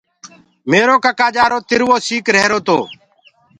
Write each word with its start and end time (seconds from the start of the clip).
ميرو 0.69 0.95
سيوٽ 1.35 1.61
تِروو 1.69 1.95
سيٚڪ 2.07 2.25
رهيرو 2.35 2.59
تو۔ 2.67 2.77